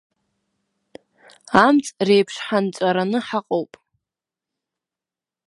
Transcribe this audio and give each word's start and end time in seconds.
Амҵ 1.65 1.85
реиԥшҳанҵәараны 2.07 3.19
ҳаҟоуп! 3.27 3.71